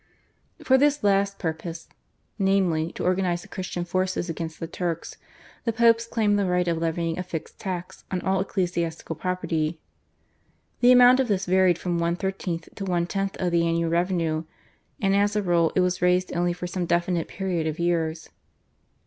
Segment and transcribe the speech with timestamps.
[0.63, 1.87] For this last purpose,
[2.39, 5.15] namely, to organise the Christian forces against the Turks,
[5.63, 9.79] the Popes claimed the right of levying a fixed tax on all ecclesiastical property.
[10.79, 14.45] The amount of this varied from one thirtieth to one tenth of the annual revenue,
[14.99, 18.29] and as a rule it was raised only for some definite period of years.